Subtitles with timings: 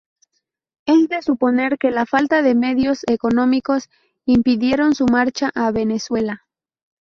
[0.87, 3.87] Es de suponer que la falta de medios económicos
[4.25, 6.47] impidieron su marcha a Venezuela.